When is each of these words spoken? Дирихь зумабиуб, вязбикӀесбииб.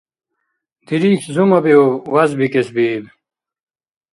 Дирихь 0.87 1.27
зумабиуб, 1.33 2.03
вязбикӀесбииб. 2.13 3.03